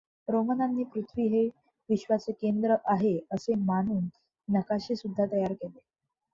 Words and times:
रोमनांनी 0.27 0.83
पृथ्वी 0.93 1.27
हे 1.27 1.43
विश्वाचे 1.89 2.31
केंद्र 2.33 2.75
आहे 2.85 3.17
असे 3.31 3.55
मानून 3.61 4.07
नकाशेसुद्धा 4.47 5.25
तयार 5.25 5.53
केले. 5.53 5.79